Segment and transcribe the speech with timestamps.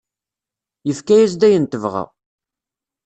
[0.87, 2.03] Yefka-as-d ayen tebɣa.